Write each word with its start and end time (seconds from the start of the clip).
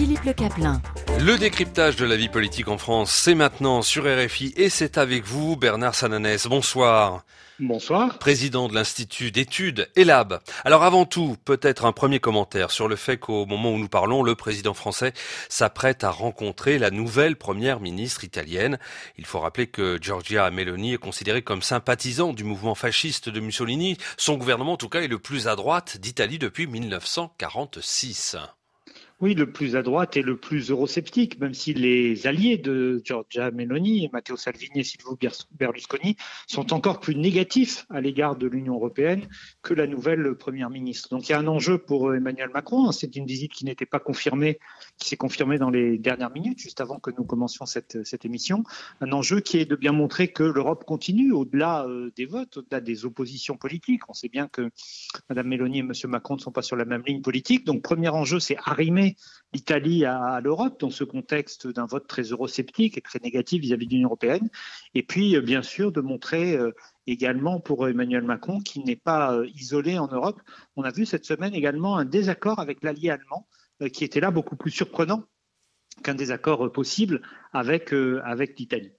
Philippe 0.00 0.24
Le 0.24 0.32
Caplin. 0.32 0.80
Le 1.18 1.36
décryptage 1.36 1.96
de 1.96 2.06
la 2.06 2.16
vie 2.16 2.30
politique 2.30 2.68
en 2.68 2.78
France, 2.78 3.10
c'est 3.10 3.34
maintenant 3.34 3.82
sur 3.82 4.04
RFI 4.04 4.54
et 4.56 4.70
c'est 4.70 4.96
avec 4.96 5.26
vous, 5.26 5.56
Bernard 5.56 5.94
Sananès. 5.94 6.46
Bonsoir. 6.46 7.26
Bonsoir. 7.58 8.18
Président 8.18 8.68
de 8.68 8.74
l'Institut 8.74 9.30
d'études 9.30 9.90
ELAB. 9.96 10.40
Alors 10.64 10.84
avant 10.84 11.04
tout, 11.04 11.36
peut-être 11.44 11.84
un 11.84 11.92
premier 11.92 12.18
commentaire 12.18 12.70
sur 12.70 12.88
le 12.88 12.96
fait 12.96 13.18
qu'au 13.18 13.44
moment 13.44 13.72
où 13.72 13.78
nous 13.78 13.90
parlons, 13.90 14.22
le 14.22 14.34
président 14.34 14.72
français 14.72 15.12
s'apprête 15.50 16.02
à 16.02 16.10
rencontrer 16.10 16.78
la 16.78 16.90
nouvelle 16.90 17.36
première 17.36 17.80
ministre 17.80 18.24
italienne. 18.24 18.78
Il 19.18 19.26
faut 19.26 19.40
rappeler 19.40 19.66
que 19.66 19.98
Giorgia 20.00 20.50
Meloni 20.50 20.94
est 20.94 20.96
considérée 20.96 21.42
comme 21.42 21.60
sympathisant 21.60 22.32
du 22.32 22.44
mouvement 22.44 22.74
fasciste 22.74 23.28
de 23.28 23.40
Mussolini. 23.40 23.98
Son 24.16 24.38
gouvernement, 24.38 24.72
en 24.72 24.78
tout 24.78 24.88
cas, 24.88 25.02
est 25.02 25.08
le 25.08 25.18
plus 25.18 25.46
à 25.46 25.56
droite 25.56 25.98
d'Italie 25.98 26.38
depuis 26.38 26.66
1946. 26.66 28.38
Oui, 29.22 29.34
le 29.34 29.52
plus 29.52 29.76
à 29.76 29.82
droite 29.82 30.16
et 30.16 30.22
le 30.22 30.38
plus 30.38 30.70
eurosceptique, 30.70 31.38
même 31.40 31.52
si 31.52 31.74
les 31.74 32.26
alliés 32.26 32.56
de 32.56 33.02
Giorgia 33.04 33.50
Meloni, 33.50 34.08
Matteo 34.14 34.34
Salvini 34.38 34.80
et 34.80 34.82
Silvio 34.82 35.18
Berlusconi 35.58 36.16
sont 36.46 36.72
encore 36.72 37.00
plus 37.00 37.14
négatifs 37.14 37.84
à 37.90 38.00
l'égard 38.00 38.36
de 38.36 38.46
l'Union 38.46 38.76
européenne 38.76 39.28
que 39.60 39.74
la 39.74 39.86
nouvelle 39.86 40.36
première 40.36 40.70
ministre. 40.70 41.10
Donc 41.10 41.28
il 41.28 41.32
y 41.32 41.34
a 41.34 41.38
un 41.38 41.48
enjeu 41.48 41.76
pour 41.76 42.14
Emmanuel 42.14 42.48
Macron. 42.48 42.88
Hein. 42.88 42.92
C'est 42.92 43.14
une 43.14 43.26
visite 43.26 43.52
qui 43.52 43.66
n'était 43.66 43.84
pas 43.84 43.98
confirmée, 43.98 44.58
qui 44.96 45.10
s'est 45.10 45.18
confirmée 45.18 45.58
dans 45.58 45.68
les 45.68 45.98
dernières 45.98 46.30
minutes, 46.30 46.58
juste 46.58 46.80
avant 46.80 46.98
que 46.98 47.10
nous 47.10 47.24
commencions 47.24 47.66
cette, 47.66 48.02
cette 48.04 48.24
émission. 48.24 48.64
Un 49.02 49.12
enjeu 49.12 49.40
qui 49.40 49.58
est 49.58 49.66
de 49.66 49.76
bien 49.76 49.92
montrer 49.92 50.28
que 50.28 50.44
l'Europe 50.44 50.84
continue 50.86 51.32
au-delà 51.32 51.84
euh, 51.86 52.10
des 52.16 52.24
votes, 52.24 52.56
au-delà 52.56 52.80
des 52.80 53.04
oppositions 53.04 53.58
politiques. 53.58 54.08
On 54.08 54.14
sait 54.14 54.30
bien 54.30 54.48
que 54.48 54.70
Mme 55.28 55.46
Meloni 55.46 55.80
et 55.80 55.80
M. 55.80 55.92
Macron 56.06 56.36
ne 56.36 56.40
sont 56.40 56.52
pas 56.52 56.62
sur 56.62 56.76
la 56.76 56.86
même 56.86 57.02
ligne 57.06 57.20
politique. 57.20 57.66
Donc 57.66 57.82
premier 57.82 58.08
enjeu, 58.08 58.40
c'est 58.40 58.56
arrimer 58.64 59.09
l'Italie 59.52 60.04
à, 60.04 60.40
l'Europe 60.40 60.80
dans 60.80 60.90
ce 60.90 61.04
contexte 61.04 61.66
d'un 61.66 61.86
vote 61.86 62.06
très 62.06 62.22
eurosceptique 62.22 62.96
et 62.96 63.00
très 63.00 63.18
négatif 63.20 63.62
vis-à-vis 63.62 63.86
de 63.86 63.92
l'Union 63.92 64.08
européenne. 64.08 64.48
Et 64.94 65.02
puis, 65.02 65.36
euh, 65.36 65.40
bien 65.40 65.62
sûr, 65.62 65.92
de 65.92 66.00
montrer 66.00 66.56
euh, 66.56 66.72
également 67.06 67.60
pour 67.60 67.88
Emmanuel 67.88 68.22
Macron 68.22 68.60
qu'il 68.60 68.84
n'est 68.84 68.96
pas 68.96 69.34
euh, 69.34 69.46
isolé 69.54 69.98
en 69.98 70.08
Europe. 70.08 70.40
On 70.76 70.82
a 70.82 70.90
vu 70.90 71.06
cette 71.06 71.24
semaine 71.24 71.54
également 71.54 71.96
un 71.96 72.04
désaccord 72.04 72.58
avec 72.58 72.82
l'allié 72.82 73.10
allemand 73.10 73.46
qui 73.94 74.04
était 74.04 74.20
là 74.20 74.30
beaucoup 74.30 74.56
plus 74.56 74.70
surprenant 74.70 75.24
qu'un 76.02 76.14
désaccord 76.14 76.70
possible 76.70 77.22
avec, 77.54 77.94
avec 78.24 78.58
l'Italie. 78.58 78.92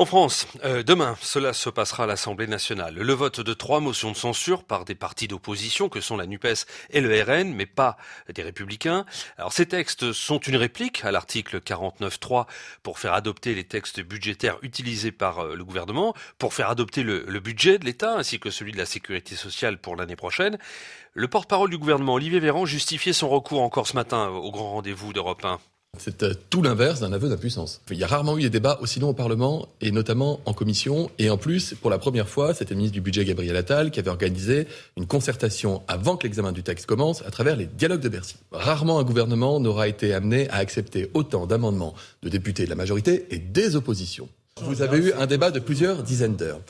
En 0.00 0.06
France, 0.06 0.46
euh, 0.64 0.82
demain, 0.82 1.14
cela 1.20 1.52
se 1.52 1.68
passera 1.68 2.04
à 2.04 2.06
l'Assemblée 2.06 2.46
nationale. 2.46 2.94
Le 2.94 3.12
vote 3.12 3.42
de 3.42 3.52
trois 3.52 3.80
motions 3.80 4.10
de 4.10 4.16
censure 4.16 4.64
par 4.64 4.86
des 4.86 4.94
partis 4.94 5.28
d'opposition 5.28 5.90
que 5.90 6.00
sont 6.00 6.16
la 6.16 6.24
NUPES 6.24 6.64
et 6.88 7.02
le 7.02 7.22
RN, 7.22 7.52
mais 7.52 7.66
pas 7.66 7.98
des 8.34 8.40
républicains. 8.40 9.04
Alors 9.36 9.52
ces 9.52 9.66
textes 9.66 10.14
sont 10.14 10.38
une 10.38 10.56
réplique 10.56 11.04
à 11.04 11.12
l'article 11.12 11.60
49.3 11.60 12.46
pour 12.82 12.98
faire 12.98 13.12
adopter 13.12 13.54
les 13.54 13.64
textes 13.64 14.00
budgétaires 14.00 14.56
utilisés 14.62 15.12
par 15.12 15.40
euh, 15.40 15.54
le 15.54 15.64
gouvernement, 15.66 16.14
pour 16.38 16.54
faire 16.54 16.70
adopter 16.70 17.02
le, 17.02 17.26
le 17.28 17.40
budget 17.40 17.78
de 17.78 17.84
l'État 17.84 18.16
ainsi 18.16 18.40
que 18.40 18.48
celui 18.48 18.72
de 18.72 18.78
la 18.78 18.86
sécurité 18.86 19.36
sociale 19.36 19.76
pour 19.76 19.96
l'année 19.96 20.16
prochaine. 20.16 20.56
Le 21.12 21.28
porte-parole 21.28 21.68
du 21.68 21.76
gouvernement, 21.76 22.14
Olivier 22.14 22.40
Véran, 22.40 22.64
justifiait 22.64 23.12
son 23.12 23.28
recours 23.28 23.60
encore 23.60 23.86
ce 23.86 23.96
matin 23.96 24.28
au 24.28 24.50
grand 24.50 24.70
rendez-vous 24.70 25.12
d'Europe 25.12 25.44
1. 25.44 25.60
C'est 25.98 26.22
euh, 26.22 26.34
tout 26.50 26.62
l'inverse 26.62 27.00
d'un 27.00 27.12
aveu 27.12 27.28
d'impuissance. 27.28 27.80
Il 27.90 27.98
y 27.98 28.04
a 28.04 28.06
rarement 28.06 28.38
eu 28.38 28.42
des 28.42 28.50
débats 28.50 28.78
aussi 28.80 29.00
longs 29.00 29.10
au 29.10 29.14
Parlement, 29.14 29.68
et 29.80 29.90
notamment 29.90 30.40
en 30.46 30.54
commission. 30.54 31.10
Et 31.18 31.28
en 31.30 31.36
plus, 31.36 31.74
pour 31.74 31.90
la 31.90 31.98
première 31.98 32.28
fois, 32.28 32.54
c'était 32.54 32.74
le 32.74 32.78
ministre 32.78 32.94
du 32.94 33.00
Budget 33.00 33.24
Gabriel 33.24 33.56
Attal 33.56 33.90
qui 33.90 33.98
avait 33.98 34.10
organisé 34.10 34.66
une 34.96 35.06
concertation 35.06 35.82
avant 35.88 36.16
que 36.16 36.22
l'examen 36.22 36.52
du 36.52 36.62
texte 36.62 36.86
commence 36.86 37.22
à 37.22 37.30
travers 37.30 37.56
les 37.56 37.66
dialogues 37.66 38.00
de 38.00 38.08
Bercy. 38.08 38.36
Rarement 38.52 38.98
un 38.98 39.04
gouvernement 39.04 39.58
n'aura 39.58 39.88
été 39.88 40.14
amené 40.14 40.48
à 40.50 40.56
accepter 40.56 41.10
autant 41.12 41.46
d'amendements 41.46 41.94
de 42.22 42.28
députés 42.28 42.64
de 42.64 42.70
la 42.70 42.76
majorité 42.76 43.26
et 43.30 43.38
des 43.38 43.76
oppositions. 43.76 44.28
Vous 44.62 44.82
avez 44.82 44.98
eu 44.98 45.12
un 45.14 45.26
débat 45.26 45.50
de 45.50 45.58
plusieurs 45.58 46.02
dizaines 46.02 46.36
d'heures. 46.36 46.60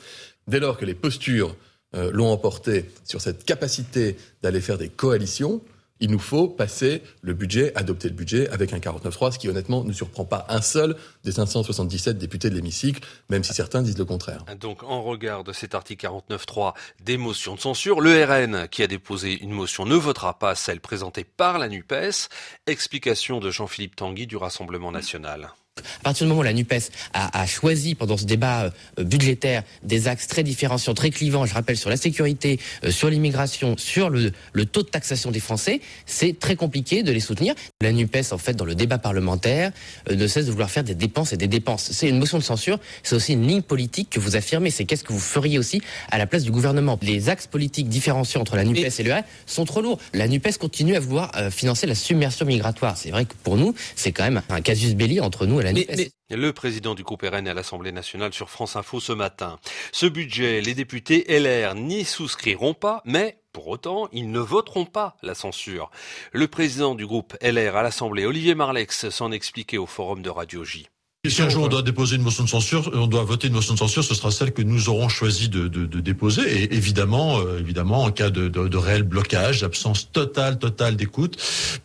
Dès 0.47 0.59
lors 0.59 0.77
que 0.77 0.85
les 0.85 0.95
postures 0.95 1.55
euh, 1.95 2.09
l'ont 2.11 2.31
emporté 2.31 2.85
sur 3.05 3.21
cette 3.21 3.43
capacité 3.43 4.15
d'aller 4.41 4.61
faire 4.61 4.77
des 4.77 4.89
coalitions, 4.89 5.61
il 6.01 6.11
nous 6.11 6.19
faut 6.19 6.47
passer 6.47 7.01
le 7.21 7.33
budget, 7.33 7.71
adopter 7.75 8.09
le 8.09 8.15
budget 8.15 8.49
avec 8.49 8.73
un 8.73 8.79
49.3, 8.79 9.31
ce 9.31 9.39
qui 9.39 9.47
honnêtement 9.47 9.83
ne 9.83 9.93
surprend 9.93 10.25
pas 10.25 10.45
un 10.49 10.61
seul 10.61 10.95
des 11.23 11.31
577 11.31 12.17
députés 12.17 12.49
de 12.49 12.55
l'hémicycle, 12.55 13.07
même 13.29 13.43
si 13.43 13.53
certains 13.53 13.81
disent 13.81 13.97
le 13.97 14.05
contraire. 14.05 14.43
Donc 14.59 14.83
en 14.83 15.03
regard 15.03 15.43
de 15.43 15.53
cet 15.53 15.75
article 15.75 16.07
49.3 16.07 16.73
des 17.03 17.17
motions 17.17 17.55
de 17.55 17.59
censure, 17.59 18.01
le 18.01 18.23
RN 18.23 18.67
qui 18.67 18.83
a 18.83 18.87
déposé 18.87 19.41
une 19.41 19.51
motion 19.51 19.85
ne 19.85 19.95
votera 19.95 20.37
pas 20.37 20.55
celle 20.55 20.81
présentée 20.81 21.23
par 21.23 21.59
la 21.59 21.69
NUPES. 21.69 22.29
Explication 22.67 23.39
de 23.39 23.51
Jean-Philippe 23.51 23.95
Tanguy 23.95 24.27
du 24.27 24.37
Rassemblement 24.37 24.91
national. 24.91 25.53
À 26.01 26.03
partir 26.03 26.25
du 26.25 26.29
moment 26.29 26.41
où 26.41 26.43
la 26.43 26.53
NUPES 26.53 26.89
a, 27.13 27.45
choisi 27.45 27.95
pendant 27.95 28.17
ce 28.17 28.25
débat 28.25 28.71
euh, 28.99 29.03
budgétaire 29.03 29.63
des 29.83 30.07
axes 30.07 30.27
très 30.27 30.43
différenciants, 30.43 30.93
très 30.93 31.11
clivants, 31.11 31.45
je 31.45 31.53
rappelle, 31.53 31.77
sur 31.77 31.89
la 31.89 31.95
sécurité, 31.95 32.59
euh, 32.83 32.91
sur 32.91 33.09
l'immigration, 33.09 33.75
sur 33.77 34.09
le, 34.09 34.31
taux 34.65 34.83
de 34.83 34.89
taxation 34.89 35.31
des 35.31 35.39
Français, 35.39 35.79
c'est 36.05 36.37
très 36.37 36.55
compliqué 36.55 37.03
de 37.03 37.11
les 37.11 37.19
soutenir. 37.19 37.55
La 37.81 37.91
NUPES, 37.91 38.31
en 38.33 38.37
fait, 38.37 38.53
dans 38.53 38.65
le 38.65 38.75
débat 38.75 38.97
parlementaire, 38.97 39.71
euh, 40.09 40.15
ne 40.15 40.27
cesse 40.27 40.45
de 40.45 40.51
vouloir 40.51 40.69
faire 40.69 40.83
des 40.83 40.95
dépenses 40.95 41.31
et 41.31 41.37
des 41.37 41.47
dépenses. 41.47 41.89
C'est 41.91 42.09
une 42.09 42.19
motion 42.19 42.37
de 42.37 42.43
censure, 42.43 42.79
c'est 43.03 43.15
aussi 43.15 43.33
une 43.33 43.47
ligne 43.47 43.61
politique 43.61 44.09
que 44.09 44.19
vous 44.19 44.35
affirmez. 44.35 44.71
C'est 44.71 44.83
qu'est-ce 44.83 45.05
que 45.05 45.13
vous 45.13 45.19
feriez 45.19 45.57
aussi 45.57 45.81
à 46.11 46.17
la 46.17 46.27
place 46.27 46.43
du 46.43 46.51
gouvernement 46.51 46.99
Les 47.01 47.29
axes 47.29 47.47
politiques 47.47 47.87
différenciants 47.87 48.41
entre 48.41 48.57
la 48.57 48.65
NUPES 48.65 48.99
et 48.99 49.03
le 49.03 49.13
RN 49.13 49.23
sont 49.45 49.63
trop 49.63 49.81
lourds. 49.81 49.99
La 50.13 50.27
NUPES 50.27 50.57
continue 50.59 50.95
à 50.95 50.99
vouloir 50.99 51.31
financer 51.49 51.87
la 51.87 51.95
submersion 51.95 52.45
migratoire. 52.45 52.97
C'est 52.97 53.11
vrai 53.11 53.25
que 53.25 53.33
pour 53.43 53.55
nous, 53.55 53.73
c'est 53.95 54.11
quand 54.11 54.23
même 54.23 54.41
un 54.49 54.61
casus 54.61 54.95
belli 54.95 55.19
entre 55.21 55.45
nous 55.45 55.60
le 55.61 56.51
président 56.53 56.95
du 56.95 57.03
groupe 57.03 57.23
RN 57.23 57.47
à 57.47 57.53
l'Assemblée 57.53 57.91
nationale 57.91 58.33
sur 58.33 58.49
France 58.49 58.75
Info 58.75 58.99
ce 58.99 59.13
matin. 59.13 59.59
Ce 59.91 60.05
budget, 60.05 60.61
les 60.61 60.73
députés 60.73 61.25
LR 61.27 61.75
n'y 61.75 62.05
souscriront 62.05 62.73
pas, 62.73 63.01
mais 63.05 63.41
pour 63.53 63.67
autant, 63.67 64.07
ils 64.11 64.31
ne 64.31 64.39
voteront 64.39 64.85
pas 64.85 65.17
la 65.21 65.35
censure. 65.35 65.91
Le 66.31 66.47
président 66.47 66.95
du 66.95 67.05
groupe 67.05 67.35
LR 67.41 67.75
à 67.75 67.83
l'Assemblée, 67.83 68.25
Olivier 68.25 68.55
Marlex, 68.55 69.09
s'en 69.09 69.31
expliquait 69.31 69.77
au 69.77 69.85
forum 69.85 70.21
de 70.21 70.29
Radio 70.29 70.63
J. 70.63 70.87
Si 71.29 71.43
un 71.43 71.49
jour 71.49 71.65
on 71.65 71.67
doit 71.67 71.83
déposer 71.83 72.15
une 72.15 72.23
motion 72.23 72.43
de 72.45 72.49
censure, 72.49 72.89
on 72.95 73.05
doit 73.05 73.23
voter 73.23 73.45
une 73.45 73.53
motion 73.53 73.75
de 73.75 73.77
censure, 73.77 74.03
ce 74.03 74.15
sera 74.15 74.31
celle 74.31 74.53
que 74.53 74.63
nous 74.63 74.89
aurons 74.89 75.07
choisi 75.07 75.49
de, 75.49 75.67
de, 75.67 75.85
de 75.85 75.99
déposer. 75.99 76.41
Et 76.63 76.73
évidemment, 76.73 77.37
euh, 77.37 77.59
évidemment, 77.59 78.05
en 78.05 78.09
cas 78.09 78.31
de, 78.31 78.47
de 78.47 78.77
réel 78.77 79.03
blocage, 79.03 79.61
d'absence 79.61 80.11
totale, 80.11 80.57
totale 80.57 80.95
d'écoute, 80.95 81.39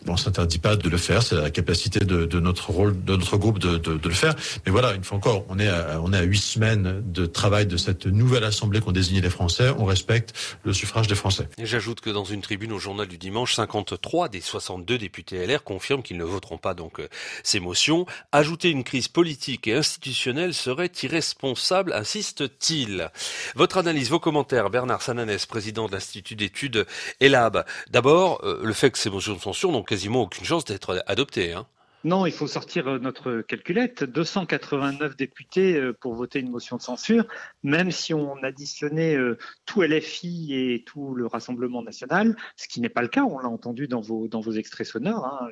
on 0.08 0.16
s'interdit 0.16 0.58
pas 0.58 0.76
de 0.76 0.88
le 0.88 0.96
faire. 0.96 1.22
C'est 1.22 1.34
la 1.34 1.50
capacité 1.50 2.00
de, 2.00 2.40
notre 2.40 2.70
rôle, 2.70 3.04
de 3.04 3.14
notre 3.14 3.36
groupe 3.36 3.58
de, 3.58 4.00
le 4.02 4.14
faire. 4.14 4.34
Mais 4.64 4.72
voilà, 4.72 4.94
une 4.94 5.04
fois 5.04 5.18
encore, 5.18 5.44
on 5.50 5.58
est 5.58 5.68
à, 5.68 6.00
on 6.02 6.14
est 6.14 6.18
à 6.18 6.22
huit 6.22 6.40
semaines 6.40 7.02
de 7.04 7.26
travail 7.26 7.66
de 7.66 7.76
cette 7.76 8.06
nouvelle 8.06 8.44
assemblée 8.44 8.80
qu'ont 8.80 8.92
désigné 8.92 9.20
les 9.20 9.28
Français. 9.28 9.68
On 9.76 9.84
respecte 9.84 10.32
le 10.64 10.72
suffrage 10.72 11.08
des 11.08 11.14
Français. 11.14 11.46
Et 11.58 11.66
j'ajoute 11.66 12.00
que 12.00 12.08
dans 12.08 12.24
une 12.24 12.40
tribune 12.40 12.72
au 12.72 12.78
journal 12.78 13.06
du 13.06 13.18
dimanche, 13.18 13.54
53 13.56 14.30
des 14.30 14.40
62 14.40 14.96
députés 14.96 15.46
LR 15.46 15.62
confirment 15.62 16.02
qu'ils 16.02 16.16
ne 16.16 16.24
voteront 16.24 16.56
pas 16.56 16.72
donc 16.72 17.00
euh, 17.00 17.08
ces 17.42 17.60
motions. 17.60 18.06
Ajouter 18.32 18.70
une 18.70 18.82
crise 18.82 19.08
politique 19.08 19.25
politique 19.26 19.66
et 19.66 19.74
institutionnel 19.74 20.54
serait 20.54 20.92
irresponsable, 21.02 21.92
insiste-t-il. 21.94 23.10
Votre 23.56 23.78
analyse, 23.78 24.08
vos 24.08 24.20
commentaires, 24.20 24.70
Bernard 24.70 25.02
Sananès, 25.02 25.46
président 25.46 25.88
de 25.88 25.92
l'Institut 25.94 26.36
d'études 26.36 26.86
ELAB. 27.18 27.64
D'abord, 27.90 28.40
euh, 28.44 28.60
le 28.62 28.72
fait 28.72 28.92
que 28.92 28.98
ces 28.98 29.10
motions 29.10 29.34
de 29.34 29.40
censure 29.40 29.72
n'ont 29.72 29.82
quasiment 29.82 30.22
aucune 30.22 30.44
chance 30.44 30.64
d'être 30.64 31.02
adoptées. 31.08 31.54
Hein. 31.54 31.66
Non, 32.06 32.24
il 32.24 32.32
faut 32.32 32.46
sortir 32.46 32.86
euh, 32.86 32.98
notre 33.00 33.40
calculette. 33.40 34.04
289 34.04 35.16
députés 35.16 35.74
euh, 35.76 35.92
pour 35.92 36.14
voter 36.14 36.38
une 36.38 36.50
motion 36.50 36.76
de 36.76 36.82
censure, 36.82 37.26
même 37.64 37.90
si 37.90 38.14
on 38.14 38.36
additionnait 38.44 39.16
euh, 39.16 39.36
tout 39.64 39.82
LFI 39.82 40.54
et 40.54 40.84
tout 40.84 41.16
le 41.16 41.26
Rassemblement 41.26 41.82
national, 41.82 42.36
ce 42.54 42.68
qui 42.68 42.80
n'est 42.80 42.88
pas 42.88 43.02
le 43.02 43.08
cas, 43.08 43.24
on 43.24 43.40
l'a 43.40 43.48
entendu 43.48 43.88
dans 43.88 44.00
vos, 44.00 44.28
dans 44.28 44.38
vos 44.38 44.52
extraits 44.52 44.86
sonores. 44.86 45.26
Hein. 45.26 45.50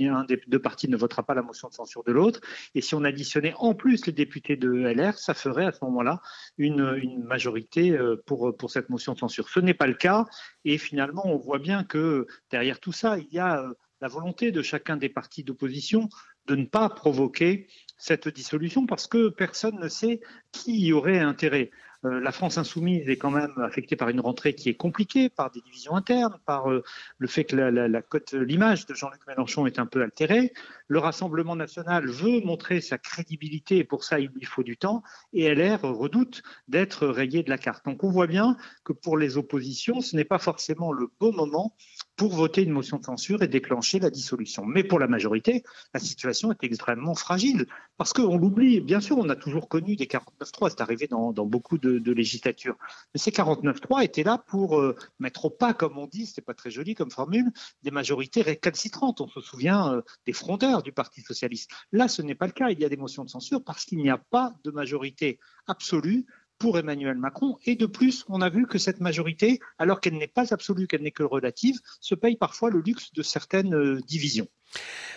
Un 0.00 0.24
des 0.24 0.42
deux 0.48 0.58
partis 0.58 0.88
ne 0.88 0.96
votera 0.96 1.22
pas 1.22 1.34
la 1.34 1.42
motion 1.42 1.68
de 1.68 1.74
censure 1.74 2.02
de 2.02 2.10
l'autre. 2.10 2.40
Et 2.74 2.80
si 2.80 2.96
on 2.96 3.04
additionnait 3.04 3.54
en 3.58 3.74
plus 3.74 4.04
les 4.06 4.12
députés 4.12 4.56
de 4.56 4.72
LR, 4.72 5.16
ça 5.16 5.34
ferait 5.34 5.66
à 5.66 5.72
ce 5.72 5.84
moment-là 5.84 6.20
une, 6.58 6.98
une 7.00 7.22
majorité 7.22 7.96
pour 8.26 8.56
cette 8.68 8.90
motion 8.90 9.12
de 9.12 9.18
censure. 9.18 9.48
Ce 9.48 9.60
n'est 9.60 9.72
pas 9.72 9.86
le 9.86 9.94
cas. 9.94 10.26
Et 10.64 10.78
finalement, 10.78 11.22
on 11.26 11.36
voit 11.36 11.60
bien 11.60 11.84
que 11.84 12.26
derrière 12.50 12.80
tout 12.80 12.92
ça, 12.92 13.18
il 13.18 13.32
y 13.32 13.38
a 13.38 13.64
la 14.02 14.08
volonté 14.08 14.50
de 14.50 14.62
chacun 14.62 14.96
des 14.96 15.08
partis 15.08 15.44
d'opposition 15.44 16.08
de 16.46 16.56
ne 16.56 16.66
pas 16.66 16.88
provoquer 16.88 17.68
cette 17.96 18.28
dissolution 18.28 18.84
parce 18.84 19.06
que 19.06 19.28
personne 19.28 19.78
ne 19.78 19.88
sait 19.88 20.20
qui 20.50 20.76
y 20.80 20.92
aurait 20.92 21.20
intérêt. 21.20 21.70
Euh, 22.04 22.18
la 22.18 22.32
France 22.32 22.58
insoumise 22.58 23.08
est 23.08 23.16
quand 23.16 23.30
même 23.30 23.52
affectée 23.58 23.94
par 23.94 24.08
une 24.08 24.18
rentrée 24.18 24.54
qui 24.56 24.68
est 24.68 24.74
compliquée, 24.74 25.28
par 25.28 25.52
des 25.52 25.60
divisions 25.60 25.94
internes, 25.94 26.36
par 26.46 26.68
euh, 26.68 26.82
le 27.18 27.28
fait 27.28 27.44
que 27.44 28.00
cote, 28.00 28.32
l'image 28.32 28.86
de 28.86 28.94
Jean-Luc 28.94 29.24
Mélenchon 29.28 29.66
est 29.66 29.78
un 29.78 29.86
peu 29.86 30.02
altérée. 30.02 30.52
Le 30.88 30.98
Rassemblement 30.98 31.54
national 31.54 32.08
veut 32.08 32.40
montrer 32.40 32.80
sa 32.80 32.98
crédibilité 32.98 33.78
et 33.78 33.84
pour 33.84 34.02
ça 34.02 34.18
il 34.18 34.30
lui 34.34 34.44
faut 34.44 34.64
du 34.64 34.76
temps. 34.76 35.04
Et 35.32 35.54
LR 35.54 35.82
redoute 35.82 36.42
d'être 36.66 37.06
rayé 37.06 37.44
de 37.44 37.50
la 37.50 37.58
carte. 37.58 37.84
Donc 37.84 38.02
on 38.02 38.10
voit 38.10 38.26
bien 38.26 38.56
que 38.82 38.92
pour 38.92 39.16
les 39.16 39.36
oppositions, 39.36 40.00
ce 40.00 40.16
n'est 40.16 40.24
pas 40.24 40.38
forcément 40.38 40.92
le 40.92 41.08
bon 41.20 41.32
moment 41.32 41.76
pour 42.22 42.34
voter 42.34 42.62
une 42.62 42.70
motion 42.70 42.98
de 42.98 43.04
censure 43.04 43.42
et 43.42 43.48
déclencher 43.48 43.98
la 43.98 44.08
dissolution. 44.08 44.64
Mais 44.64 44.84
pour 44.84 45.00
la 45.00 45.08
majorité, 45.08 45.64
la 45.92 45.98
situation 45.98 46.52
est 46.52 46.62
extrêmement 46.62 47.16
fragile. 47.16 47.66
Parce 47.96 48.12
qu'on 48.12 48.38
l'oublie, 48.38 48.80
bien 48.80 49.00
sûr, 49.00 49.18
on 49.18 49.28
a 49.28 49.34
toujours 49.34 49.68
connu 49.68 49.96
des 49.96 50.06
49-3, 50.06 50.70
c'est 50.70 50.80
arrivé 50.80 51.08
dans, 51.08 51.32
beaucoup 51.32 51.78
de, 51.78 52.12
législatures. 52.12 52.76
Mais 53.12 53.18
ces 53.18 53.32
49-3 53.32 54.04
étaient 54.04 54.22
là 54.22 54.38
pour 54.38 54.78
euh, 54.78 54.94
mettre 55.18 55.46
au 55.46 55.50
pas, 55.50 55.74
comme 55.74 55.98
on 55.98 56.06
dit, 56.06 56.26
c'était 56.26 56.42
pas 56.42 56.54
très 56.54 56.70
joli 56.70 56.94
comme 56.94 57.10
formule, 57.10 57.50
des 57.82 57.90
majorités 57.90 58.42
récalcitrantes. 58.42 59.20
On 59.20 59.26
se 59.26 59.40
souvient 59.40 59.92
euh, 59.92 60.02
des 60.24 60.32
frondeurs 60.32 60.84
du 60.84 60.92
Parti 60.92 61.22
socialiste. 61.22 61.72
Là, 61.90 62.06
ce 62.06 62.22
n'est 62.22 62.36
pas 62.36 62.46
le 62.46 62.52
cas. 62.52 62.70
Il 62.70 62.78
y 62.78 62.84
a 62.84 62.88
des 62.88 62.96
motions 62.96 63.24
de 63.24 63.30
censure 63.30 63.64
parce 63.64 63.84
qu'il 63.84 63.98
n'y 63.98 64.10
a 64.10 64.18
pas 64.18 64.54
de 64.62 64.70
majorité 64.70 65.40
absolue 65.66 66.24
pour 66.62 66.78
Emmanuel 66.78 67.16
Macron. 67.16 67.58
Et 67.66 67.74
de 67.74 67.86
plus, 67.86 68.24
on 68.28 68.40
a 68.40 68.48
vu 68.48 68.68
que 68.68 68.78
cette 68.78 69.00
majorité, 69.00 69.58
alors 69.80 70.00
qu'elle 70.00 70.16
n'est 70.16 70.28
pas 70.28 70.54
absolue, 70.54 70.86
qu'elle 70.86 71.02
n'est 71.02 71.10
que 71.10 71.24
relative, 71.24 71.80
se 72.00 72.14
paye 72.14 72.36
parfois 72.36 72.70
le 72.70 72.80
luxe 72.80 73.12
de 73.14 73.22
certaines 73.24 73.74
euh, 73.74 74.00
divisions. 74.06 74.46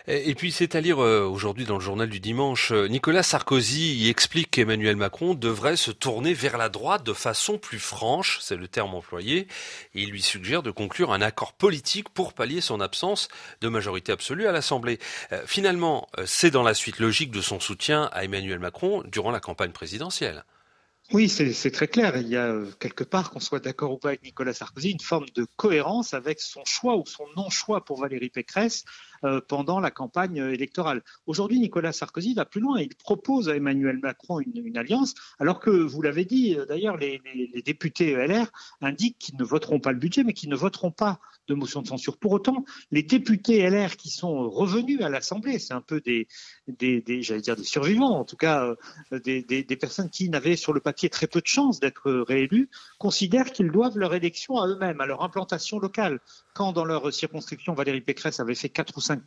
Et 0.08 0.34
puis 0.34 0.52
c'est 0.52 0.74
à 0.74 0.82
lire 0.82 1.04
euh, 1.04 1.24
aujourd'hui 1.24 1.66
dans 1.66 1.76
le 1.76 1.84
journal 1.84 2.10
du 2.10 2.20
dimanche, 2.20 2.72
euh, 2.72 2.88
Nicolas 2.88 3.22
Sarkozy 3.22 4.10
explique 4.10 4.52
qu'Emmanuel 4.52 4.96
Macron 4.96 5.36
devrait 5.36 5.78
se 5.78 5.92
tourner 5.92 6.34
vers 6.34 6.58
la 6.58 6.68
droite 6.68 7.06
de 7.06 7.14
façon 7.14 7.60
plus 7.60 7.80
franche, 7.80 8.40
c'est 8.42 8.58
le 8.58 8.68
terme 8.68 8.96
employé, 8.96 9.48
et 9.94 10.02
il 10.02 10.10
lui 10.10 10.24
suggère 10.24 10.64
de 10.64 10.72
conclure 10.72 11.14
un 11.14 11.22
accord 11.22 11.54
politique 11.54 12.10
pour 12.10 12.34
pallier 12.34 12.60
son 12.60 12.82
absence 12.82 13.28
de 13.62 13.70
majorité 13.70 14.12
absolue 14.12 14.48
à 14.48 14.52
l'Assemblée. 14.52 15.00
Finalement, 15.46 16.08
c'est 16.26 16.52
dans 16.52 16.64
la 16.64 16.74
suite 16.74 17.00
logique 17.00 17.32
de 17.32 17.42
son 17.42 17.60
soutien 17.60 18.10
à 18.14 18.24
Emmanuel 18.24 18.60
Macron 18.60 19.04
durant 19.06 19.32
la 19.32 19.40
campagne 19.40 19.72
présidentielle. 19.72 20.44
Oui, 21.14 21.30
c'est 21.30 21.72
très 21.72 21.88
clair. 21.88 22.18
Il 22.18 22.28
y 22.28 22.36
a 22.36 22.48
euh, 22.48 22.72
quelque 22.80 23.04
part, 23.04 23.30
qu'on 23.30 23.40
soit 23.40 23.60
d'accord 23.60 23.92
ou 23.92 23.98
pas 23.98 24.10
avec 24.10 24.24
Nicolas 24.24 24.54
Sarkozy, 24.54 24.92
une 24.92 25.00
forme 25.00 25.28
de 25.36 25.46
cohérence 25.56 26.16
avec 26.16 26.40
son 26.40 26.66
choix 26.66 26.98
ou 26.98 27.06
son 27.06 27.26
non-choix 27.38 27.86
pour 27.86 28.02
Valérie 28.02 28.32
Pécresse 28.32 28.86
pendant 29.48 29.80
la 29.80 29.92
campagne 29.92 30.38
électorale. 30.38 31.04
Aujourd'hui, 31.26 31.60
Nicolas 31.60 31.92
Sarkozy 31.92 32.34
va 32.34 32.46
plus 32.46 32.62
loin. 32.62 32.80
Il 32.80 32.96
propose 32.96 33.50
à 33.50 33.56
Emmanuel 33.56 34.00
Macron 34.00 34.40
une, 34.40 34.78
alliance, 34.78 35.14
alors 35.40 35.60
que, 35.60 35.70
vous 35.70 36.02
l'avez 36.02 36.26
dit, 36.26 36.56
euh, 36.56 36.66
d'ailleurs, 36.66 36.98
les, 36.98 37.22
députés 37.66 38.14
LR 38.14 38.52
indiquent 38.82 39.18
qu'ils 39.18 39.38
ne 39.38 39.44
voteront 39.44 39.80
pas 39.80 39.92
le 39.92 40.00
budget, 40.00 40.24
mais 40.24 40.34
qu'ils 40.34 40.50
ne 40.50 40.56
voteront 40.56 40.92
pas 40.92 41.20
de 41.48 41.54
motion 41.54 41.82
de 41.82 41.88
censure. 41.88 42.18
Pour 42.18 42.32
autant, 42.32 42.66
les 42.92 43.04
députés 43.04 43.68
LR 43.70 43.96
qui 43.98 44.10
sont 44.10 44.50
revenus 44.50 45.02
à 45.02 45.10
l'Assemblée, 45.10 45.60
c'est 45.60 45.74
un 45.74 45.82
peu 45.82 46.02
des, 46.02 46.28
j'allais 47.22 47.42
dire 47.42 47.56
des 47.56 47.64
survivants, 47.64 48.18
en 48.20 48.26
tout 48.26 48.36
cas 48.36 48.76
euh, 49.12 49.20
des 49.20 49.78
personnes 49.80 50.10
qui 50.10 50.30
n'avaient 50.30 50.56
sur 50.56 50.74
le 50.74 50.80
papier 50.80 51.10
très 51.10 51.28
peu 51.28 51.42
de 51.42 51.48
chances 51.48 51.80
d'être 51.80 52.12
réélus, 52.12 52.70
considèrent 52.98 53.52
qu'ils 53.52 53.72
doivent 53.72 53.98
leur 53.98 54.14
élection 54.14 54.58
à 54.58 54.68
eux-mêmes, 54.68 55.02
à 55.02 55.06
leur 55.06 55.24
implantation 55.24 55.80
locale. 55.80 56.20
Quand 56.56 56.72
dans 56.72 56.86
leur 56.86 57.14
circonscription, 57.14 57.74
Valérie 57.74 58.00
Pécresse 58.00 58.40
avait 58.40 58.56
fait 58.56 58.70
4 58.70 58.96
ou 58.96 59.02
5 59.02 59.20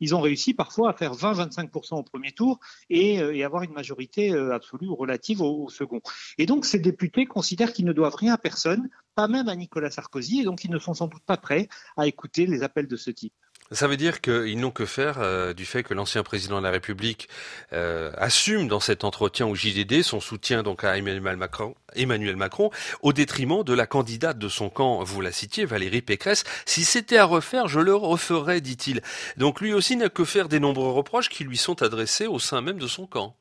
ils 0.00 0.14
ont 0.14 0.20
réussi 0.22 0.54
parfois 0.54 0.88
à 0.88 0.92
faire 0.94 1.12
20-25 1.12 1.68
au 1.92 2.02
premier 2.02 2.32
tour 2.32 2.58
et, 2.88 3.20
euh, 3.20 3.44
avoir 3.44 3.64
une 3.64 3.74
majorité 3.74 4.32
euh, 4.32 4.54
absolue 4.54 4.88
ou 4.88 4.96
relative 4.96 5.42
au, 5.42 5.64
au 5.64 5.68
second. 5.68 6.00
Et 6.38 6.46
donc 6.46 6.64
ces 6.64 6.78
députés 6.78 7.26
considèrent 7.26 7.74
qu'ils 7.74 7.84
ne 7.84 7.92
doivent 7.92 8.14
rien 8.14 8.32
à 8.32 8.38
personne, 8.38 8.88
pas 9.14 9.28
même 9.28 9.50
à 9.50 9.56
Nicolas 9.56 9.90
Sarkozy, 9.90 10.40
et 10.40 10.44
donc 10.44 10.64
ils 10.64 10.70
ne 10.70 10.78
sont 10.78 10.94
sans 10.94 11.06
doute 11.06 11.22
pas 11.26 11.36
prêts 11.36 11.68
à 11.98 12.06
écouter 12.06 12.46
les 12.46 12.62
appels 12.62 12.88
de 12.88 12.96
ce 12.96 13.10
type. 13.10 13.34
Ça 13.74 13.88
veut 13.88 13.96
dire 13.96 14.20
qu'ils 14.20 14.60
n'ont 14.60 14.70
que 14.70 14.86
faire 14.86 15.18
euh, 15.18 15.52
du 15.52 15.66
fait 15.66 15.82
que 15.82 15.94
l'ancien 15.94 16.22
président 16.22 16.58
de 16.58 16.62
la 16.62 16.70
République 16.70 17.28
euh, 17.72 18.12
assume 18.16 18.68
dans 18.68 18.78
cet 18.78 19.02
entretien 19.02 19.46
au 19.48 19.56
JDD 19.56 20.02
son 20.02 20.20
soutien 20.20 20.62
donc 20.62 20.84
à 20.84 20.96
Emmanuel 20.96 21.36
Macron, 21.36 21.74
Emmanuel 21.96 22.36
Macron, 22.36 22.70
au 23.02 23.12
détriment 23.12 23.64
de 23.64 23.74
la 23.74 23.88
candidate 23.88 24.38
de 24.38 24.48
son 24.48 24.70
camp, 24.70 25.02
vous 25.02 25.20
la 25.20 25.32
citiez, 25.32 25.64
Valérie 25.64 26.02
Pécresse. 26.02 26.44
Si 26.66 26.84
c'était 26.84 27.18
à 27.18 27.24
refaire, 27.24 27.66
je 27.66 27.80
le 27.80 27.96
referais, 27.96 28.60
dit-il. 28.60 29.02
Donc 29.38 29.60
lui 29.60 29.74
aussi 29.74 29.96
n'a 29.96 30.08
que 30.08 30.24
faire 30.24 30.48
des 30.48 30.60
nombreux 30.60 30.92
reproches 30.92 31.28
qui 31.28 31.42
lui 31.42 31.56
sont 31.56 31.82
adressés 31.82 32.28
au 32.28 32.38
sein 32.38 32.60
même 32.60 32.78
de 32.78 32.86
son 32.86 33.08
camp. 33.08 33.34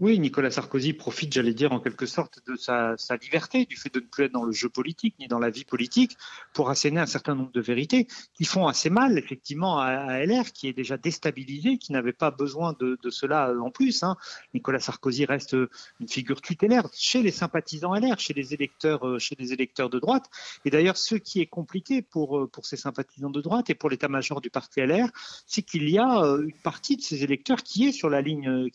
Oui, 0.00 0.20
Nicolas 0.20 0.52
Sarkozy 0.52 0.92
profite, 0.92 1.32
j'allais 1.32 1.54
dire, 1.54 1.72
en 1.72 1.80
quelque 1.80 2.06
sorte 2.06 2.38
de 2.46 2.54
sa, 2.54 2.94
liberté, 3.20 3.64
du 3.64 3.76
fait 3.76 3.92
de 3.92 3.98
ne 3.98 4.04
plus 4.04 4.26
être 4.26 4.32
dans 4.32 4.44
le 4.44 4.52
jeu 4.52 4.68
politique 4.68 5.16
ni 5.18 5.26
dans 5.26 5.40
la 5.40 5.50
vie 5.50 5.64
politique, 5.64 6.16
pour 6.52 6.70
asséner 6.70 7.00
un 7.00 7.06
certain 7.06 7.34
nombre 7.34 7.50
de 7.50 7.60
vérités 7.60 8.06
qui 8.34 8.44
font 8.44 8.68
assez 8.68 8.90
mal, 8.90 9.18
effectivement, 9.18 9.80
à, 9.80 10.24
LR, 10.24 10.52
qui 10.52 10.68
est 10.68 10.72
déjà 10.72 10.96
déstabilisé, 10.98 11.78
qui 11.78 11.90
n'avait 11.90 12.12
pas 12.12 12.30
besoin 12.30 12.76
de, 12.78 12.96
cela 13.10 13.52
en 13.60 13.72
plus. 13.72 14.04
Hein. 14.04 14.16
Nicolas 14.54 14.78
Sarkozy 14.78 15.24
reste 15.24 15.56
une 15.98 16.08
figure 16.08 16.40
tutélaire 16.42 16.88
chez 16.94 17.20
les 17.20 17.32
sympathisants 17.32 17.92
LR, 17.92 18.20
chez 18.20 18.34
les 18.34 18.54
électeurs, 18.54 19.18
chez 19.18 19.34
les 19.36 19.52
électeurs 19.52 19.90
de 19.90 19.98
droite. 19.98 20.26
Et 20.64 20.70
d'ailleurs, 20.70 20.96
ce 20.96 21.16
qui 21.16 21.40
est 21.40 21.46
compliqué 21.46 22.02
pour, 22.02 22.48
pour 22.52 22.66
ces 22.66 22.76
sympathisants 22.76 23.30
de 23.30 23.40
droite 23.40 23.68
et 23.68 23.74
pour 23.74 23.90
l'état-major 23.90 24.40
du 24.40 24.50
parti 24.50 24.80
LR, 24.80 25.08
c'est 25.44 25.62
qu'il 25.62 25.90
y 25.90 25.98
a 25.98 26.20
une 26.40 26.52
partie 26.62 26.96
de 26.96 27.02
ces 27.02 27.24
électeurs 27.24 27.64
qui 27.64 27.88
est 27.88 27.92
sur 27.92 28.10
la 28.10 28.20
ligne 28.20 28.68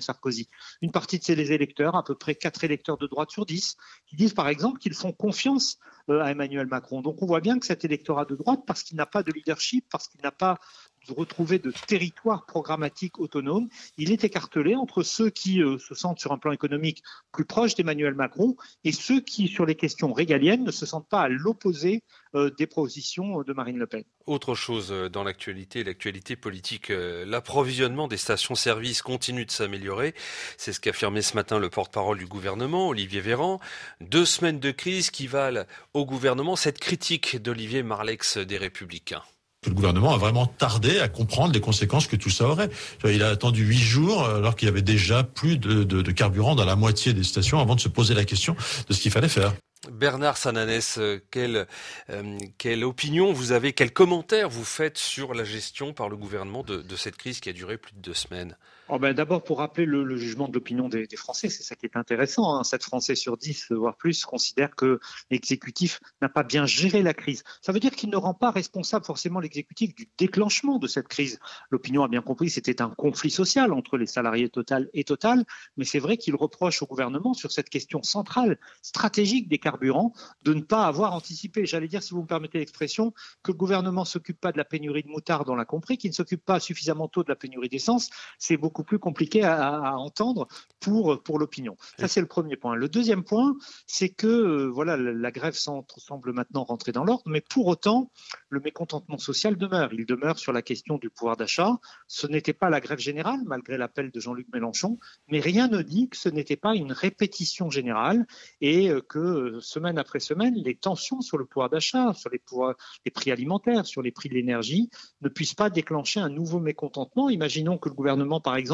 Sarkozy. 0.00 0.39
Une 0.82 0.92
partie 0.92 1.18
de 1.18 1.24
ces 1.24 1.52
électeurs, 1.52 1.96
à 1.96 2.04
peu 2.04 2.14
près 2.14 2.34
4 2.34 2.64
électeurs 2.64 2.98
de 2.98 3.06
droite 3.06 3.30
sur 3.30 3.44
10, 3.46 3.76
qui 4.06 4.16
disent 4.16 4.34
par 4.34 4.48
exemple 4.48 4.78
qu'ils 4.78 4.94
font 4.94 5.12
confiance 5.12 5.78
à 6.08 6.30
Emmanuel 6.30 6.66
Macron. 6.66 7.02
Donc 7.02 7.22
on 7.22 7.26
voit 7.26 7.40
bien 7.40 7.58
que 7.58 7.66
cet 7.66 7.84
électorat 7.84 8.24
de 8.24 8.36
droite, 8.36 8.60
parce 8.66 8.82
qu'il 8.82 8.96
n'a 8.96 9.06
pas 9.06 9.22
de 9.22 9.32
leadership, 9.32 9.86
parce 9.90 10.08
qu'il 10.08 10.20
n'a 10.22 10.32
pas 10.32 10.58
retrouver 11.08 11.58
de 11.58 11.72
territoire 11.86 12.46
programmatique 12.46 13.18
autonome. 13.18 13.68
Il 13.96 14.12
est 14.12 14.24
écartelé 14.24 14.74
entre 14.76 15.02
ceux 15.02 15.30
qui 15.30 15.62
euh, 15.62 15.78
se 15.78 15.94
sentent 15.94 16.20
sur 16.20 16.32
un 16.32 16.38
plan 16.38 16.52
économique 16.52 17.02
plus 17.32 17.44
proches 17.44 17.74
d'Emmanuel 17.74 18.14
Macron 18.14 18.56
et 18.84 18.92
ceux 18.92 19.20
qui, 19.20 19.48
sur 19.48 19.66
les 19.66 19.74
questions 19.74 20.12
régaliennes, 20.12 20.64
ne 20.64 20.70
se 20.70 20.86
sentent 20.86 21.08
pas 21.08 21.22
à 21.22 21.28
l'opposé 21.28 22.02
euh, 22.34 22.50
des 22.50 22.66
positions 22.66 23.42
de 23.42 23.52
Marine 23.52 23.78
Le 23.78 23.86
Pen. 23.86 24.04
Autre 24.26 24.54
chose 24.54 24.90
dans 25.12 25.24
l'actualité, 25.24 25.82
l'actualité 25.82 26.36
politique, 26.36 26.90
euh, 26.90 27.24
l'approvisionnement 27.24 28.08
des 28.08 28.16
stations-service 28.16 29.02
continue 29.02 29.44
de 29.44 29.50
s'améliorer. 29.50 30.14
C'est 30.56 30.72
ce 30.72 30.80
qu'affirmait 30.80 31.22
ce 31.22 31.34
matin 31.34 31.58
le 31.58 31.70
porte-parole 31.70 32.18
du 32.18 32.26
gouvernement, 32.26 32.88
Olivier 32.88 33.20
Véran. 33.20 33.60
Deux 34.00 34.24
semaines 34.24 34.60
de 34.60 34.70
crise 34.70 35.10
qui 35.10 35.26
valent 35.26 35.64
au 35.94 36.04
gouvernement 36.04 36.56
cette 36.56 36.78
critique 36.78 37.42
d'Olivier 37.42 37.82
Marlex 37.82 38.38
des 38.38 38.58
Républicains 38.58 39.22
le 39.66 39.74
gouvernement 39.74 40.14
a 40.14 40.16
vraiment 40.16 40.46
tardé 40.46 41.00
à 41.00 41.08
comprendre 41.08 41.52
les 41.52 41.60
conséquences 41.60 42.06
que 42.06 42.16
tout 42.16 42.30
ça 42.30 42.46
aurait. 42.46 42.70
Il 43.04 43.22
a 43.22 43.28
attendu 43.28 43.64
huit 43.64 43.78
jours 43.78 44.24
alors 44.24 44.56
qu'il 44.56 44.66
y 44.66 44.70
avait 44.70 44.80
déjà 44.80 45.22
plus 45.22 45.58
de, 45.58 46.12
carburant 46.12 46.54
dans 46.54 46.64
la 46.64 46.76
moitié 46.76 47.12
des 47.12 47.24
stations 47.24 47.60
avant 47.60 47.74
de 47.74 47.80
se 47.80 47.88
poser 47.88 48.14
la 48.14 48.24
question 48.24 48.56
de 48.88 48.94
ce 48.94 49.00
qu'il 49.00 49.10
fallait 49.10 49.28
faire. 49.28 49.52
Bernard 49.90 50.36
Sananès, 50.36 50.98
quelle, 51.30 51.66
euh, 52.10 52.38
quelle, 52.58 52.84
opinion 52.84 53.32
vous 53.32 53.52
avez, 53.52 53.72
quel 53.72 53.92
commentaire 53.92 54.50
vous 54.50 54.64
faites 54.64 54.98
sur 54.98 55.32
la 55.32 55.44
gestion 55.44 55.94
par 55.94 56.08
le 56.08 56.16
gouvernement 56.16 56.62
de 56.62 56.96
cette 56.96 57.16
crise 57.16 57.40
qui 57.40 57.48
a 57.48 57.52
duré 57.52 57.78
plus 57.78 57.92
de 57.94 58.00
deux 58.00 58.14
semaines? 58.14 58.56
Oh 58.92 58.98
ben 58.98 59.14
D'abord, 59.14 59.44
pour 59.44 59.58
rappeler 59.58 59.86
le, 59.86 60.16
jugement 60.16 60.48
de 60.48 60.52
l'opinion 60.52 60.88
des, 60.88 61.06
Français, 61.14 61.48
c'est 61.48 61.62
ça 61.62 61.76
qui 61.76 61.86
est 61.86 61.96
intéressant. 61.96 62.56
Hein. 62.56 62.64
7 62.64 62.82
Français 62.82 63.14
sur 63.14 63.36
10, 63.36 63.70
voire 63.70 63.96
plus, 63.96 64.24
considèrent 64.24 64.74
que 64.74 64.98
l'exécutif 65.30 66.00
n'a 66.20 66.28
pas 66.28 66.42
bien 66.42 66.66
géré 66.66 67.00
la 67.02 67.14
crise. 67.14 67.44
Ça 67.62 67.70
veut 67.70 67.78
dire 67.78 67.92
qu'il 67.92 68.10
ne 68.10 68.16
rend 68.16 68.34
pas 68.34 68.50
responsable 68.50 69.04
forcément 69.04 69.38
l'exécutif 69.38 69.94
du 69.94 70.08
déclenchement 70.18 70.78
de 70.78 70.88
cette 70.88 71.06
crise. 71.06 71.38
L'opinion 71.70 72.02
a 72.02 72.08
bien 72.08 72.20
compris 72.20 72.50
c'était 72.50 72.82
un 72.82 72.90
conflit 72.90 73.30
social 73.30 73.72
entre 73.72 73.96
les 73.96 74.06
salariés 74.06 74.48
Total 74.48 74.90
et 74.92 75.04
Total, 75.04 75.44
mais 75.76 75.84
c'est 75.84 76.00
vrai 76.00 76.16
qu'il 76.16 76.34
reproche 76.34 76.82
au 76.82 76.86
gouvernement 76.86 77.32
sur 77.32 77.52
cette 77.52 77.70
question 77.70 78.02
centrale, 78.02 78.58
stratégique 78.82 79.48
des 79.48 79.58
carburants, 79.58 80.12
de 80.42 80.52
ne 80.52 80.62
pas 80.62 80.86
avoir 80.86 81.14
anticipé. 81.14 81.64
J'allais 81.64 81.86
dire, 81.86 82.02
si 82.02 82.12
vous 82.12 82.22
me 82.22 82.26
permettez 82.26 82.58
l'expression, 82.58 83.12
que 83.44 83.52
le 83.52 83.56
gouvernement 83.56 84.04
s'occupe 84.04 84.40
pas 84.40 84.50
de 84.50 84.58
la 84.58 84.64
pénurie 84.64 85.04
de 85.04 85.08
moutarde, 85.08 85.48
on 85.48 85.54
l'a 85.54 85.64
compris, 85.64 85.96
qu'il 85.96 86.10
ne 86.10 86.14
s'occupe 86.14 86.44
pas 86.44 86.58
suffisamment 86.58 87.06
tôt 87.06 87.22
de 87.22 87.28
la 87.28 87.36
pénurie 87.36 87.68
d'essence. 87.68 88.10
C'est 88.38 88.56
beaucoup 88.56 88.79
plus 88.82 88.98
compliqué 88.98 89.42
à, 89.42 89.76
à 89.76 89.92
entendre 89.96 90.48
pour, 90.80 91.22
pour 91.22 91.38
l'opinion. 91.38 91.76
Ça, 91.98 92.08
c'est 92.08 92.20
le 92.20 92.26
premier 92.26 92.56
point. 92.56 92.74
Le 92.74 92.88
deuxième 92.88 93.22
point, 93.24 93.54
c'est 93.86 94.08
que 94.08 94.26
euh, 94.26 94.70
voilà, 94.70 94.96
la, 94.96 95.12
la 95.12 95.30
grève 95.30 95.54
semble 95.54 96.32
maintenant 96.32 96.64
rentrer 96.64 96.92
dans 96.92 97.04
l'ordre, 97.04 97.22
mais 97.26 97.42
pour 97.42 97.66
autant, 97.66 98.10
le 98.48 98.60
mécontentement 98.60 99.18
social 99.18 99.56
demeure. 99.56 99.92
Il 99.92 100.06
demeure 100.06 100.38
sur 100.38 100.52
la 100.52 100.62
question 100.62 100.96
du 100.96 101.10
pouvoir 101.10 101.36
d'achat. 101.36 101.78
Ce 102.06 102.26
n'était 102.26 102.52
pas 102.54 102.70
la 102.70 102.80
grève 102.80 102.98
générale, 102.98 103.40
malgré 103.44 103.76
l'appel 103.76 104.10
de 104.10 104.20
Jean-Luc 104.20 104.46
Mélenchon, 104.52 104.98
mais 105.28 105.40
rien 105.40 105.68
ne 105.68 105.82
dit 105.82 106.08
que 106.08 106.16
ce 106.16 106.28
n'était 106.28 106.56
pas 106.56 106.74
une 106.74 106.92
répétition 106.92 107.68
générale 107.70 108.26
et 108.60 108.88
euh, 108.88 109.02
que 109.02 109.18
euh, 109.18 109.60
semaine 109.60 109.98
après 109.98 110.20
semaine, 110.20 110.54
les 110.54 110.74
tensions 110.74 111.20
sur 111.20 111.36
le 111.36 111.44
pouvoir 111.44 111.68
d'achat, 111.68 112.14
sur 112.14 112.30
les, 112.30 112.38
pouvoirs, 112.38 112.76
les 113.04 113.10
prix 113.10 113.30
alimentaires, 113.30 113.84
sur 113.84 114.00
les 114.02 114.12
prix 114.12 114.28
de 114.28 114.34
l'énergie, 114.34 114.88
ne 115.20 115.28
puissent 115.28 115.54
pas 115.54 115.68
déclencher 115.68 116.20
un 116.20 116.30
nouveau 116.30 116.58
mécontentement. 116.58 117.28
Imaginons 117.28 117.76
que 117.76 117.88
le 117.88 117.94
gouvernement, 117.94 118.40
par 118.40 118.56
exemple, 118.56 118.69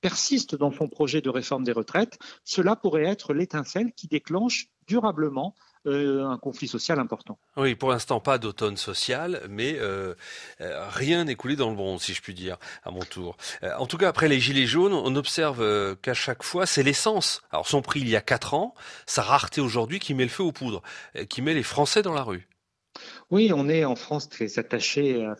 persiste 0.00 0.54
dans 0.54 0.72
son 0.72 0.88
projet 0.88 1.20
de 1.20 1.30
réforme 1.30 1.64
des 1.64 1.72
retraites, 1.72 2.18
cela 2.44 2.76
pourrait 2.76 3.04
être 3.04 3.34
l'étincelle 3.34 3.92
qui 3.92 4.08
déclenche 4.08 4.68
durablement 4.86 5.54
euh, 5.86 6.26
un 6.26 6.36
conflit 6.36 6.68
social 6.68 6.98
important. 6.98 7.38
Oui, 7.56 7.74
pour 7.74 7.90
l'instant 7.90 8.20
pas 8.20 8.36
d'automne 8.36 8.76
social, 8.76 9.40
mais 9.48 9.78
euh, 9.78 10.14
euh, 10.60 10.86
rien 10.90 11.24
n'est 11.24 11.36
coulé 11.36 11.56
dans 11.56 11.70
le 11.70 11.76
bronze, 11.76 12.02
si 12.02 12.12
je 12.12 12.20
puis 12.20 12.34
dire, 12.34 12.58
à 12.82 12.90
mon 12.90 13.00
tour. 13.00 13.36
en 13.62 13.86
tout 13.86 13.96
cas, 13.96 14.08
après 14.08 14.28
les 14.28 14.40
gilets 14.40 14.66
jaunes, 14.66 14.92
on 14.92 15.16
observe 15.16 15.96
qu'à 16.02 16.12
chaque 16.12 16.42
fois, 16.42 16.66
c'est 16.66 16.82
l'essence. 16.82 17.40
Alors 17.50 17.66
son 17.66 17.80
prix 17.80 18.00
il 18.00 18.08
y 18.10 18.16
a 18.16 18.20
quatre 18.20 18.52
ans, 18.52 18.74
sa 19.06 19.22
rareté 19.22 19.62
aujourd'hui 19.62 20.00
qui 20.00 20.12
met 20.12 20.24
le 20.24 20.28
feu 20.28 20.42
aux 20.42 20.52
poudres, 20.52 20.82
qui 21.30 21.40
met 21.40 21.54
les 21.54 21.62
Français 21.62 22.02
dans 22.02 22.12
la 22.12 22.22
rue. 22.22 22.49
Oui, 23.30 23.52
on 23.54 23.68
est 23.68 23.84
en 23.84 23.96
France 23.96 24.28
très 24.28 24.58
attaché 24.58 25.24
à, 25.24 25.36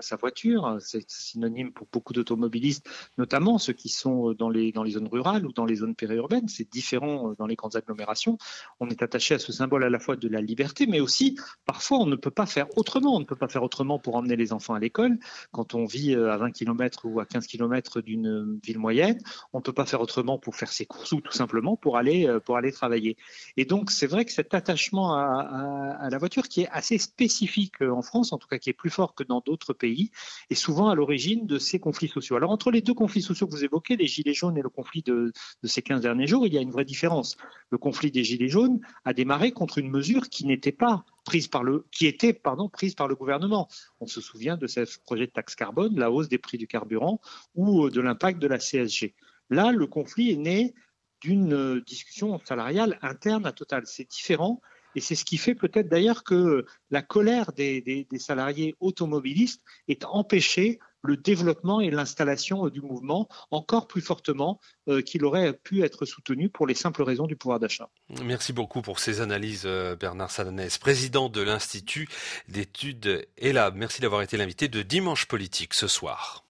sa 0.00 0.16
voiture. 0.16 0.76
C'est 0.80 1.08
synonyme 1.08 1.72
pour 1.72 1.86
beaucoup 1.92 2.12
d'automobilistes, 2.12 2.86
notamment 3.18 3.58
ceux 3.58 3.72
qui 3.72 3.88
sont 3.88 4.32
dans 4.32 4.50
les, 4.50 4.72
dans 4.72 4.82
les 4.82 4.92
zones 4.92 5.08
rurales 5.08 5.46
ou 5.46 5.52
dans 5.52 5.64
les 5.64 5.76
zones 5.76 5.94
périurbaines. 5.94 6.48
C'est 6.48 6.70
différent 6.70 7.30
euh, 7.30 7.34
dans 7.38 7.46
les 7.46 7.56
grandes 7.56 7.76
agglomérations. 7.76 8.38
On 8.80 8.88
est 8.88 9.02
attaché 9.02 9.34
à 9.34 9.38
ce 9.38 9.52
symbole 9.52 9.84
à 9.84 9.90
la 9.90 9.98
fois 9.98 10.16
de 10.16 10.28
la 10.28 10.40
liberté, 10.40 10.86
mais 10.86 11.00
aussi 11.00 11.38
parfois 11.64 11.98
on 11.98 12.06
ne 12.06 12.16
peut 12.16 12.30
pas 12.30 12.46
faire 12.46 12.66
autrement. 12.76 13.16
On 13.16 13.20
ne 13.20 13.24
peut 13.24 13.36
pas 13.36 13.48
faire 13.48 13.62
autrement 13.62 13.98
pour 13.98 14.16
emmener 14.16 14.36
les 14.36 14.52
enfants 14.52 14.74
à 14.74 14.78
l'école. 14.78 15.18
Quand 15.52 15.74
on 15.74 15.84
vit 15.84 16.14
euh, 16.14 16.32
à 16.32 16.36
20 16.36 16.52
km 16.52 17.06
ou 17.06 17.20
à 17.20 17.26
15 17.26 17.46
km 17.46 18.00
d'une 18.00 18.58
ville 18.62 18.78
moyenne, 18.78 19.18
on 19.52 19.58
ne 19.58 19.62
peut 19.62 19.72
pas 19.72 19.86
faire 19.86 20.00
autrement 20.00 20.38
pour 20.38 20.56
faire 20.56 20.72
ses 20.72 20.86
courses 20.86 21.12
ou 21.12 21.20
tout 21.20 21.32
simplement 21.32 21.76
pour 21.76 21.96
aller, 21.96 22.26
euh, 22.26 22.40
pour 22.40 22.56
aller 22.56 22.72
travailler. 22.72 23.16
Et 23.56 23.64
donc 23.64 23.90
c'est 23.90 24.06
vrai 24.06 24.24
que 24.24 24.32
cet 24.32 24.54
attachement 24.54 25.14
à, 25.14 25.96
à 26.00 26.10
la 26.10 26.18
voiture 26.18 26.43
qui 26.48 26.62
est 26.62 26.68
assez 26.70 26.98
spécifique 26.98 27.82
euh, 27.82 27.90
en 27.90 28.02
France, 28.02 28.32
en 28.32 28.38
tout 28.38 28.48
cas 28.48 28.58
qui 28.58 28.70
est 28.70 28.74
plus 28.74 28.90
fort 28.90 29.14
que 29.14 29.24
dans 29.24 29.40
d'autres 29.40 29.72
pays, 29.72 30.10
est 30.50 30.54
souvent 30.54 30.88
à 30.88 30.94
l'origine 30.94 31.46
de 31.46 31.58
ces 31.58 31.78
conflits 31.78 32.08
sociaux. 32.08 32.36
Alors 32.36 32.50
entre 32.50 32.70
les 32.70 32.80
deux 32.80 32.94
conflits 32.94 33.22
sociaux 33.22 33.46
que 33.46 33.52
vous 33.52 33.64
évoquez, 33.64 33.96
les 33.96 34.06
Gilets 34.06 34.34
jaunes 34.34 34.56
et 34.56 34.62
le 34.62 34.68
conflit 34.68 35.02
de, 35.02 35.32
ces 35.62 35.82
15 35.82 36.00
derniers 36.00 36.26
jours, 36.26 36.46
il 36.46 36.54
y 36.54 36.58
a 36.58 36.60
une 36.60 36.70
vraie 36.70 36.84
différence. 36.84 37.36
Le 37.70 37.78
conflit 37.78 38.10
des 38.10 38.24
Gilets 38.24 38.48
jaunes 38.48 38.80
a 39.04 39.12
démarré 39.12 39.52
contre 39.52 39.78
une 39.78 39.90
mesure 39.90 40.28
qui 40.28 40.46
n'était 40.46 40.72
pas 40.72 41.04
prise 41.24 41.48
par 41.48 41.62
le, 41.62 41.86
qui 41.90 42.06
était 42.06 42.32
pardon, 42.32 42.68
prise 42.68 42.94
par 42.94 43.08
le 43.08 43.14
gouvernement. 43.14 43.68
On 44.00 44.06
se 44.06 44.20
souvient 44.20 44.56
de 44.56 44.66
ce 44.66 44.98
projet 45.00 45.26
de 45.26 45.32
taxe 45.32 45.54
carbone, 45.54 45.98
la 45.98 46.10
hausse 46.10 46.28
des 46.28 46.38
prix 46.38 46.58
du 46.58 46.66
carburant 46.66 47.20
ou 47.54 47.86
euh, 47.86 47.90
de 47.90 48.00
l'impact 48.00 48.38
de 48.40 48.46
la 48.46 48.58
CSG. 48.58 49.14
Là, 49.50 49.72
le 49.72 49.86
conflit 49.86 50.30
est 50.30 50.36
né 50.36 50.74
d'une 51.20 51.54
euh, 51.54 51.80
discussion 51.86 52.38
salariale 52.44 52.98
interne 53.02 53.46
à 53.46 53.52
Total. 53.52 53.84
C'est 53.86 54.08
différent 54.08 54.60
et 54.94 55.00
c'est 55.00 55.14
ce 55.14 55.24
qui 55.24 55.36
fait 55.36 55.54
peut-être 55.54 55.88
d'ailleurs 55.88 56.24
que 56.24 56.64
la 56.90 57.02
colère 57.02 57.52
des, 57.52 58.06
salariés 58.18 58.74
automobilistes 58.80 59.62
est 59.88 60.04
empêchée 60.04 60.78
le 61.02 61.18
développement 61.18 61.80
et 61.80 61.90
l'installation 61.90 62.66
du 62.68 62.80
mouvement 62.80 63.28
encore 63.50 63.86
plus 63.86 64.00
fortement 64.00 64.58
euh, 64.88 65.02
qu'il 65.02 65.24
aurait 65.26 65.52
pu 65.52 65.82
être 65.82 66.06
soutenu 66.06 66.48
pour 66.48 66.66
les 66.66 66.74
simples 66.74 67.02
raisons 67.02 67.26
du 67.26 67.36
pouvoir 67.36 67.60
d'achat. 67.60 67.90
Merci 68.22 68.54
beaucoup 68.54 68.80
pour 68.80 68.98
ces 68.98 69.20
analyses, 69.20 69.64
euh, 69.66 69.96
Bernard 69.96 70.30
Salanès, 70.30 70.78
président 70.78 71.28
de 71.28 71.42
l'Institut 71.42 72.08
d'études 72.48 73.26
ELAB. 73.36 73.76
Merci 73.76 74.00
d'avoir 74.00 74.22
été 74.22 74.38
l'invité 74.38 74.68
de 74.68 74.80
Dimanche 74.80 75.26
Politique 75.26 75.74
ce 75.74 75.88
soir. 75.88 76.42